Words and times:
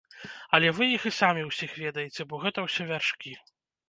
Але 0.57 0.69
вы 0.77 0.85
іх 0.93 1.03
і 1.09 1.11
самі 1.17 1.43
ўсіх 1.49 1.75
ведаеце, 1.81 2.25
бо 2.31 2.39
гэта 2.45 2.65
ўсё 2.65 2.87
вяршкі. 2.93 3.35